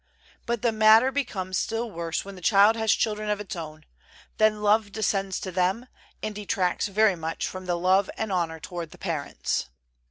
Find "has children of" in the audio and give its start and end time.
2.75-3.39